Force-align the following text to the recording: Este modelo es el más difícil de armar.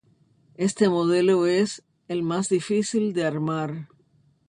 Este 0.57 0.89
modelo 0.89 1.45
es 1.45 1.83
el 2.07 2.23
más 2.23 2.49
difícil 2.49 3.13
de 3.13 3.23
armar. 3.23 3.87